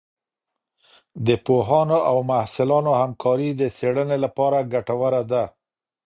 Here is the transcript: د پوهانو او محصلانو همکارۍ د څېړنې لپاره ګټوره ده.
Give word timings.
د 1.25 1.27
پوهانو 1.45 1.99
او 2.09 2.17
محصلانو 2.29 2.91
همکارۍ 3.01 3.49
د 3.55 3.61
څېړنې 3.77 4.17
لپاره 4.25 4.67
ګټوره 4.73 5.21
ده. 5.31 5.43